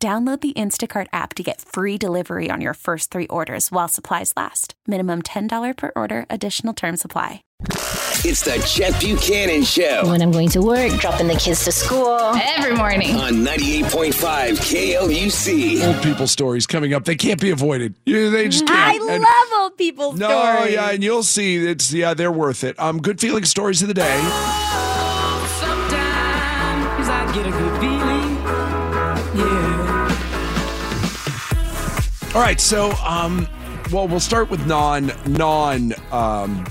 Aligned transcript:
Download 0.00 0.40
the 0.40 0.52
Instacart 0.52 1.08
app 1.12 1.34
to 1.34 1.42
get 1.42 1.60
free 1.60 1.98
delivery 1.98 2.50
on 2.52 2.60
your 2.60 2.74
first 2.74 3.10
three 3.10 3.26
orders 3.26 3.72
while 3.72 3.88
supplies 3.88 4.32
last. 4.36 4.74
Minimum 4.86 5.22
$10 5.22 5.76
per 5.76 5.90
order, 5.96 6.24
additional 6.30 6.72
term 6.72 6.96
supply. 6.96 7.42
It's 8.24 8.42
the 8.42 8.64
Chet 8.64 9.00
Buchanan 9.00 9.64
Show 9.64 10.02
When 10.08 10.22
I'm 10.22 10.30
going 10.30 10.50
to 10.50 10.60
work, 10.62 10.92
dropping 11.00 11.26
the 11.26 11.34
kids 11.34 11.64
to 11.64 11.72
school. 11.72 12.16
Every 12.36 12.76
morning. 12.76 13.16
on 13.16 13.32
98.5 13.44 14.12
KLUC. 14.60 15.84
Old 15.92 16.00
people 16.04 16.28
stories 16.28 16.68
coming 16.68 16.94
up. 16.94 17.04
They 17.04 17.16
can't 17.16 17.40
be 17.40 17.50
avoided. 17.50 17.96
They 18.06 18.46
just 18.46 18.70
I 18.70 18.92
can't. 18.98 19.10
And- 19.10 19.22
love 19.24 19.48
old 19.62 19.76
people 19.76 20.12
No, 20.12 20.28
stories. 20.28 20.76
No, 20.76 20.80
yeah, 20.82 20.90
and 20.92 21.02
you'll 21.02 21.24
see 21.24 21.56
it's 21.56 21.92
yeah, 21.92 22.14
they're 22.14 22.30
worth 22.30 22.62
it. 22.62 22.78
Um, 22.78 23.02
good 23.02 23.18
feeling 23.20 23.44
stories 23.44 23.82
of 23.82 23.88
the 23.88 23.94
day. 23.94 24.20
Sometimes 25.58 27.08
I 27.08 27.32
get 27.34 27.44
a 27.48 27.50
good 27.50 27.80
feeling. 27.80 28.77
All 32.34 32.42
right, 32.42 32.60
so 32.60 32.90
um, 33.04 33.48
well, 33.90 34.06
we'll 34.06 34.20
start 34.20 34.50
with 34.50 34.66
non 34.66 35.10
non 35.26 35.92
um, 36.12 36.66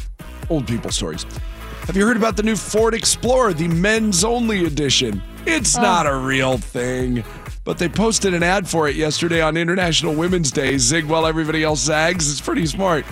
old 0.50 0.68
people 0.68 0.92
stories. 0.92 1.26
Have 1.88 1.98
you 1.98 2.06
heard 2.06 2.18
about 2.18 2.38
the 2.38 2.44
new 2.44 2.56
Ford 2.56 2.94
Explorer, 2.94 3.54
the 3.54 3.68
men's 3.68 4.24
only 4.24 4.66
edition? 4.66 5.22
It's 5.46 5.76
not 5.76 6.06
a 6.06 6.16
real 6.16 6.58
thing, 6.58 7.24
but 7.64 7.80
they 7.80 7.90
posted 7.90 8.34
an 8.34 8.44
ad 8.44 8.68
for 8.68 8.88
it 8.88 8.96
yesterday 8.96 9.42
on 9.42 9.58
International 9.58 10.14
Women's 10.14 10.52
Day. 10.52 10.78
Zig 10.78 11.06
while 11.06 11.26
everybody 11.26 11.64
else 11.64 11.80
zags. 11.82 12.30
It's 12.32 12.42
pretty 12.42 12.66
smart. 12.68 13.04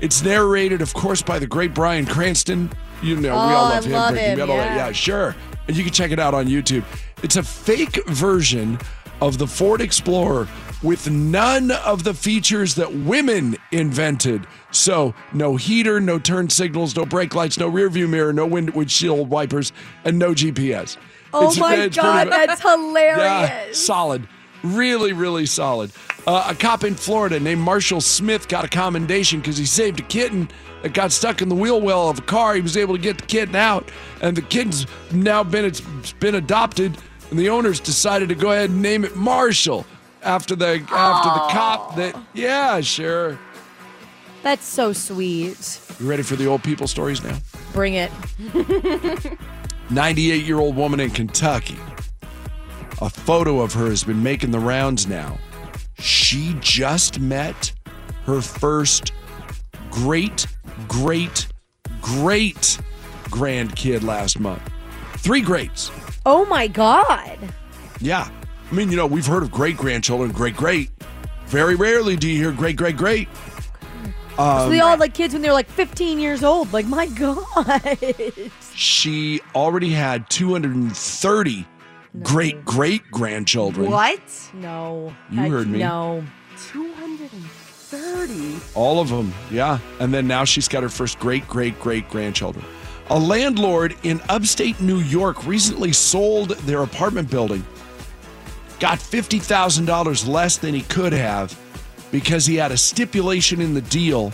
It's 0.00 0.22
narrated, 0.22 0.82
of 0.82 0.94
course, 0.94 1.22
by 1.22 1.38
the 1.38 1.46
great 1.46 1.74
Bryan 1.74 2.06
Cranston. 2.06 2.70
You 3.02 3.16
know, 3.16 3.32
we 3.34 3.52
all 3.52 3.66
Oh, 3.66 3.68
love 3.70 3.84
I 3.84 3.86
him. 3.86 3.92
love 3.92 4.14
him, 4.14 4.38
Metal. 4.38 4.54
yeah. 4.56 4.76
yeah, 4.76 4.92
sure. 4.92 5.34
And 5.66 5.76
you 5.76 5.82
can 5.84 5.92
check 5.92 6.10
it 6.12 6.18
out 6.18 6.34
on 6.34 6.46
YouTube. 6.46 6.84
It's 7.22 7.36
a 7.36 7.42
fake 7.42 8.06
version 8.08 8.78
of 9.20 9.38
the 9.38 9.46
Ford 9.46 9.80
Explorer 9.80 10.46
with 10.82 11.10
none 11.10 11.70
of 11.70 12.04
the 12.04 12.14
features 12.14 12.74
that 12.76 12.92
women 12.94 13.56
invented. 13.72 14.46
So, 14.70 15.14
no 15.32 15.56
heater, 15.56 16.00
no 16.00 16.18
turn 16.18 16.48
signals, 16.48 16.96
no 16.96 17.04
brake 17.04 17.34
lights, 17.34 17.58
no 17.58 17.68
rear 17.68 17.88
view 17.90 18.08
mirror, 18.08 18.32
no 18.32 18.46
wind 18.46 18.70
windshield 18.70 19.28
wipers, 19.28 19.72
and 20.04 20.18
no 20.18 20.32
GPS. 20.32 20.96
Oh 21.32 21.42
It's- 21.50 21.58
my 21.58 21.74
it's 21.76 21.96
god, 21.96 22.26
mu- 22.26 22.30
that's 22.30 22.60
hilarious. 22.62 23.18
yeah, 23.18 23.64
solid. 23.72 24.26
Really, 24.62 25.12
really 25.12 25.46
solid. 25.46 25.90
Uh, 26.26 26.48
a 26.50 26.54
cop 26.54 26.84
in 26.84 26.94
Florida 26.94 27.40
named 27.40 27.60
Marshall 27.62 28.00
Smith 28.00 28.46
got 28.48 28.64
a 28.64 28.68
commendation 28.68 29.40
because 29.40 29.56
he 29.56 29.64
saved 29.64 30.00
a 30.00 30.02
kitten 30.02 30.50
that 30.82 30.92
got 30.92 31.12
stuck 31.12 31.40
in 31.40 31.48
the 31.48 31.54
wheel 31.54 31.80
well 31.80 32.08
of 32.10 32.18
a 32.18 32.22
car. 32.22 32.54
He 32.54 32.60
was 32.60 32.76
able 32.76 32.94
to 32.94 33.00
get 33.00 33.16
the 33.18 33.26
kitten 33.26 33.54
out, 33.56 33.90
and 34.20 34.36
the 34.36 34.42
kitten's 34.42 34.86
now 35.12 35.42
been 35.42 35.64
it's 35.64 35.80
been 36.20 36.34
adopted. 36.34 36.96
And 37.30 37.38
the 37.38 37.48
owners 37.48 37.78
decided 37.80 38.28
to 38.30 38.34
go 38.34 38.50
ahead 38.50 38.70
and 38.70 38.82
name 38.82 39.04
it 39.04 39.14
Marshall 39.16 39.86
after 40.22 40.54
the 40.56 40.84
after 40.90 41.28
the 41.28 41.52
cop. 41.52 41.96
That 41.96 42.16
yeah, 42.34 42.80
sure. 42.80 43.38
That's 44.42 44.64
so 44.66 44.92
sweet. 44.92 45.80
You 46.00 46.08
ready 46.08 46.22
for 46.22 46.36
the 46.36 46.46
old 46.46 46.62
people 46.62 46.86
stories 46.86 47.22
now? 47.22 47.38
Bring 47.72 47.94
it. 47.94 48.10
98 49.90 50.44
year 50.44 50.58
old 50.58 50.76
woman 50.76 51.00
in 51.00 51.10
Kentucky. 51.10 51.78
A 53.02 53.10
photo 53.10 53.60
of 53.60 53.72
her 53.74 53.86
has 53.86 54.04
been 54.04 54.22
making 54.22 54.50
the 54.50 54.58
rounds 54.58 55.06
now. 55.06 55.38
She 55.98 56.56
just 56.60 57.20
met 57.20 57.72
her 58.24 58.40
first 58.40 59.12
great, 59.90 60.46
great, 60.88 61.48
great 62.00 62.78
grandkid 63.24 64.02
last 64.02 64.38
month. 64.40 64.62
Three 65.16 65.40
greats. 65.40 65.90
Oh 66.24 66.44
my 66.46 66.66
god. 66.66 67.38
Yeah. 68.00 68.30
I 68.70 68.74
mean, 68.74 68.90
you 68.90 68.96
know, 68.96 69.06
we've 69.06 69.26
heard 69.26 69.42
of 69.42 69.50
great 69.50 69.76
grandchildren, 69.76 70.30
great, 70.30 70.56
great. 70.56 70.90
Very 71.46 71.74
rarely 71.74 72.14
do 72.16 72.28
you 72.28 72.36
hear 72.36 72.52
great, 72.52 72.76
great, 72.76 72.96
great. 72.96 73.28
so 74.36 74.68
they 74.68 74.78
um, 74.78 74.82
all 74.82 74.90
had 74.90 75.00
like 75.00 75.12
kids 75.12 75.32
when 75.34 75.42
they 75.42 75.48
were 75.48 75.54
like 75.54 75.68
15 75.68 76.20
years 76.20 76.44
old. 76.44 76.72
Like 76.72 76.86
my 76.86 77.06
god. 77.08 77.98
She 78.74 79.40
already 79.54 79.90
had 79.90 80.30
230 80.30 81.66
great, 82.22 82.64
great 82.64 83.10
grandchildren. 83.10 83.90
What? 83.90 84.20
no. 84.54 85.12
You 85.30 85.50
heard 85.50 85.66
me. 85.68 85.80
No. 85.80 86.24
230. 86.72 88.60
All 88.74 89.00
of 89.00 89.08
them, 89.08 89.34
yeah. 89.50 89.78
And 89.98 90.14
then 90.14 90.28
now 90.28 90.44
she's 90.44 90.68
got 90.68 90.84
her 90.84 90.88
first 90.88 91.18
great, 91.18 91.48
great, 91.48 91.80
great 91.80 92.08
grandchildren. 92.08 92.64
A 93.08 93.18
landlord 93.18 93.96
in 94.04 94.20
upstate 94.28 94.80
New 94.80 95.00
York 95.00 95.44
recently 95.44 95.92
sold 95.92 96.50
their 96.60 96.84
apartment 96.84 97.28
building, 97.28 97.66
got 98.80 98.98
$50,000 98.98 100.26
less 100.26 100.56
than 100.56 100.74
he 100.74 100.82
could 100.82 101.12
have 101.12 101.56
because 102.10 102.46
he 102.46 102.56
had 102.56 102.72
a 102.72 102.76
stipulation 102.76 103.60
in 103.60 103.74
the 103.74 103.82
deal 103.82 104.32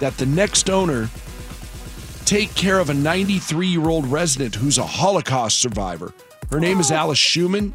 that 0.00 0.16
the 0.18 0.26
next 0.26 0.68
owner 0.68 1.08
take 2.24 2.52
care 2.54 2.80
of 2.80 2.90
a 2.90 2.94
93 2.94 3.66
year 3.68 3.88
old 3.88 4.06
resident 4.06 4.54
who's 4.54 4.78
a 4.78 4.86
Holocaust 4.86 5.60
survivor. 5.60 6.12
Her 6.50 6.60
name 6.60 6.80
is 6.80 6.90
Alice 6.90 7.18
Schumann. 7.18 7.72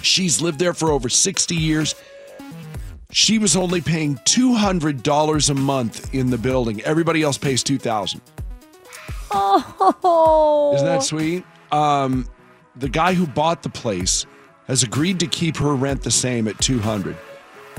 She's 0.00 0.40
lived 0.40 0.58
there 0.58 0.72
for 0.72 0.90
over 0.90 1.08
60 1.08 1.54
years. 1.54 1.94
She 3.10 3.38
was 3.38 3.56
only 3.56 3.80
paying 3.80 4.16
$200 4.18 5.50
a 5.50 5.54
month 5.54 6.14
in 6.14 6.30
the 6.30 6.38
building. 6.38 6.80
Everybody 6.82 7.22
else 7.22 7.38
pays 7.38 7.62
2000 7.62 8.20
Oh. 9.32 10.72
Isn't 10.76 10.86
that 10.86 11.02
sweet? 11.02 11.44
Um, 11.72 12.28
the 12.76 12.88
guy 12.88 13.14
who 13.14 13.26
bought 13.26 13.62
the 13.62 13.68
place 13.68 14.24
has 14.66 14.82
agreed 14.82 15.20
to 15.20 15.26
keep 15.26 15.56
her 15.56 15.74
rent 15.74 16.02
the 16.02 16.10
same 16.10 16.48
at 16.48 16.58
200 16.58 17.16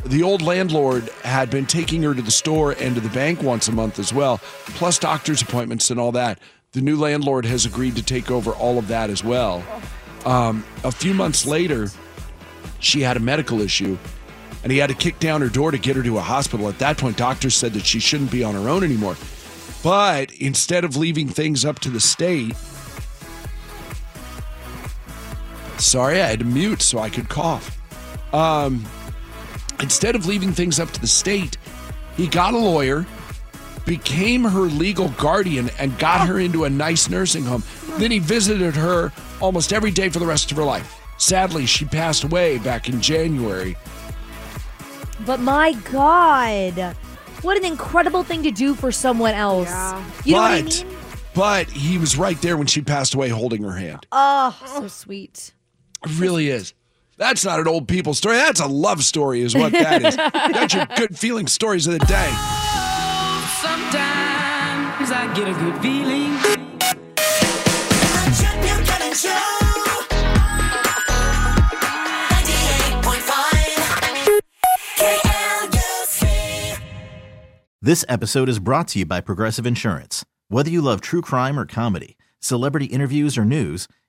The 0.05 0.23
old 0.23 0.41
landlord 0.41 1.09
had 1.23 1.49
been 1.49 1.65
taking 1.65 2.03
her 2.03 2.13
to 2.13 2.21
the 2.21 2.31
store 2.31 2.71
and 2.73 2.95
to 2.95 3.01
the 3.01 3.09
bank 3.09 3.41
once 3.41 3.67
a 3.67 3.71
month 3.71 3.99
as 3.99 4.13
well, 4.13 4.39
plus 4.67 4.99
doctor's 4.99 5.41
appointments 5.41 5.89
and 5.91 5.99
all 5.99 6.11
that. 6.13 6.39
The 6.73 6.81
new 6.81 6.97
landlord 6.97 7.45
has 7.45 7.65
agreed 7.65 7.95
to 7.95 8.03
take 8.03 8.29
over 8.29 8.51
all 8.51 8.77
of 8.77 8.87
that 8.89 9.09
as 9.09 9.23
well. 9.23 9.63
Um, 10.25 10.65
a 10.83 10.91
few 10.91 11.13
months 11.13 11.45
later, 11.45 11.89
she 12.79 13.01
had 13.01 13.17
a 13.17 13.21
medical 13.21 13.61
issue 13.61 13.97
and 14.63 14.71
he 14.71 14.77
had 14.79 14.89
to 14.89 14.95
kick 14.95 15.19
down 15.19 15.41
her 15.41 15.49
door 15.49 15.71
to 15.71 15.77
get 15.77 15.95
her 15.95 16.03
to 16.03 16.17
a 16.17 16.21
hospital. 16.21 16.67
At 16.67 16.79
that 16.79 16.97
point, 16.97 17.15
doctors 17.17 17.55
said 17.55 17.73
that 17.73 17.85
she 17.85 17.99
shouldn't 17.99 18.31
be 18.31 18.43
on 18.43 18.53
her 18.53 18.69
own 18.69 18.83
anymore. 18.83 19.15
But 19.83 20.31
instead 20.33 20.83
of 20.83 20.97
leaving 20.97 21.29
things 21.29 21.63
up 21.63 21.79
to 21.79 21.89
the 21.89 21.99
state, 21.99 22.55
sorry, 25.79 26.21
I 26.21 26.27
had 26.27 26.39
to 26.39 26.45
mute 26.45 26.81
so 26.81 26.99
I 26.99 27.09
could 27.09 27.29
cough. 27.29 27.79
Um, 28.33 28.85
instead 29.79 30.15
of 30.15 30.25
leaving 30.25 30.51
things 30.51 30.79
up 30.79 30.91
to 30.91 31.01
the 31.01 31.07
state, 31.07 31.57
he 32.15 32.27
got 32.27 32.53
a 32.53 32.57
lawyer, 32.57 33.05
became 33.85 34.43
her 34.43 34.61
legal 34.61 35.09
guardian, 35.09 35.69
and 35.79 35.97
got 35.99 36.27
her 36.27 36.39
into 36.39 36.65
a 36.65 36.69
nice 36.69 37.09
nursing 37.09 37.43
home. 37.43 37.63
Then 37.97 38.11
he 38.11 38.19
visited 38.19 38.75
her 38.75 39.11
almost 39.41 39.71
every 39.73 39.91
day 39.91 40.09
for 40.09 40.19
the 40.19 40.25
rest 40.25 40.51
of 40.51 40.57
her 40.57 40.63
life. 40.63 40.99
Sadly, 41.17 41.65
she 41.65 41.85
passed 41.85 42.23
away 42.23 42.57
back 42.59 42.89
in 42.89 43.01
January. 43.01 43.75
But 45.25 45.39
my 45.39 45.73
god. 45.91 46.95
What 47.41 47.57
an 47.57 47.65
incredible 47.65 48.23
thing 48.23 48.43
to 48.43 48.51
do 48.51 48.73
for 48.75 48.91
someone 48.91 49.33
else. 49.33 49.69
You 50.25 50.33
know 50.33 50.41
what 50.41 50.51
I 50.51 50.61
but, 50.61 50.83
mean? 50.85 50.97
but 51.35 51.69
he 51.69 51.97
was 51.97 52.17
right 52.17 52.39
there 52.41 52.57
when 52.57 52.67
she 52.67 52.81
passed 52.81 53.13
away 53.13 53.29
holding 53.29 53.63
her 53.63 53.73
hand. 53.73 54.05
Oh, 54.11 54.57
so 54.65 54.87
sweet. 54.87 55.53
It 56.05 56.19
really 56.19 56.49
is. 56.49 56.73
That's 57.17 57.43
not 57.43 57.59
an 57.59 57.67
old 57.67 57.87
people 57.87 58.13
story. 58.13 58.37
That's 58.37 58.59
a 58.59 58.67
love 58.67 59.03
story, 59.03 59.41
is 59.41 59.55
what 59.55 59.71
that 59.71 60.05
is. 60.05 60.15
That's 60.53 60.73
your 60.73 60.85
good 60.97 61.17
feeling 61.17 61.47
stories 61.47 61.87
of 61.87 61.93
the 61.93 61.99
day. 62.05 62.29
Sometimes 63.61 65.11
I 65.11 65.33
get 65.35 65.47
a 65.47 65.53
good 65.53 65.81
feeling. 65.81 66.57
This 77.87 78.03
episode 78.09 78.49
is 78.49 78.59
brought 78.59 78.89
to 78.89 78.99
you 78.99 79.05
by 79.05 79.21
Progressive 79.21 79.65
Insurance. 79.65 80.25
Whether 80.49 80.69
you 80.69 80.81
love 80.81 80.99
true 80.99 81.21
crime 81.21 81.57
or 81.57 81.65
comedy, 81.65 82.17
celebrity 82.41 82.87
interviews 82.87 83.37
or 83.37 83.45
news, 83.45 83.87